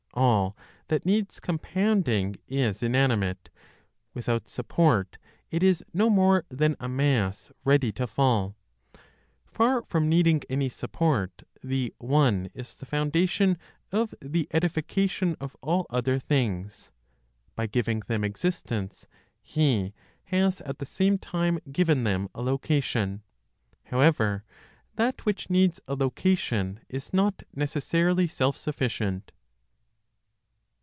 All 0.13 0.57
that 0.89 1.05
needs 1.05 1.39
compounding 1.39 2.35
is 2.45 2.83
inanimate; 2.83 3.49
without 4.13 4.49
support 4.49 5.17
it 5.49 5.63
is 5.63 5.85
no 5.93 6.09
more 6.09 6.43
than 6.49 6.75
a 6.81 6.89
mass 6.89 7.49
ready 7.63 7.93
to 7.93 8.05
fall. 8.07 8.57
(Far 9.47 9.83
from 9.85 10.09
needing 10.09 10.41
any 10.49 10.67
support) 10.67 11.43
the 11.63 11.93
One 11.97 12.49
is 12.53 12.75
the 12.75 12.85
foundation 12.85 13.57
of 13.93 14.13
the 14.19 14.49
edification 14.51 15.37
of 15.39 15.55
all 15.61 15.87
other 15.89 16.19
things; 16.19 16.91
by 17.55 17.65
giving 17.65 18.01
them 18.01 18.25
existence, 18.25 19.07
He 19.41 19.93
has 20.25 20.59
at 20.59 20.79
the 20.79 20.85
same 20.85 21.19
time 21.19 21.57
given 21.71 22.03
them 22.03 22.27
a 22.35 22.41
location. 22.41 23.21
However, 23.85 24.43
that 24.97 25.25
which 25.25 25.49
needs 25.49 25.79
a 25.87 25.95
location 25.95 26.81
is 26.89 27.13
not 27.13 27.43
(necessarily) 27.55 28.27
self 28.27 28.57
sufficient. 28.57 29.31